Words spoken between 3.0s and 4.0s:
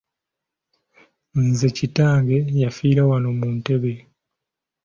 wano mu ntebe